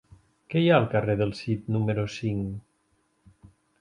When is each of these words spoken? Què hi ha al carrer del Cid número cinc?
Què 0.53 0.61
hi 0.61 0.69
ha 0.71 0.77
al 0.77 0.87
carrer 0.93 1.15
del 1.19 1.33
Cid 1.41 1.69
número 1.75 2.07
cinc? 2.15 3.45